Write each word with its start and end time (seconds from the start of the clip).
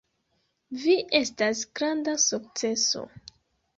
Vi 0.85 0.95
estas 1.19 1.61
granda 1.81 2.17
sukceso. 2.27 3.05